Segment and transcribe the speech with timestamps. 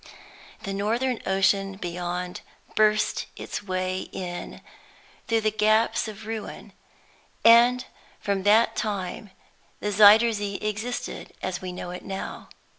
[0.63, 2.41] The Northern Ocean beyond
[2.73, 4.61] burst its way in
[5.27, 6.73] through the gaps of ruin;
[7.45, 7.85] and
[8.19, 9.29] from that time
[9.79, 12.49] the Zuyder Zee existed as we know it now.